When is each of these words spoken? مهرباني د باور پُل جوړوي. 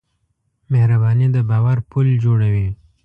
مهرباني 0.71 1.27
د 1.35 1.37
باور 1.49 1.77
پُل 1.89 2.07
جوړوي. 2.23 2.67